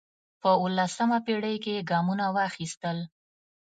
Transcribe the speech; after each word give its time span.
په 0.41 0.47
اوولسمه 0.55 1.17
پېړۍ 1.25 1.55
کې 1.63 1.71
یې 1.75 1.81
ګامونه 1.91 2.25
واخیستل 2.35 2.97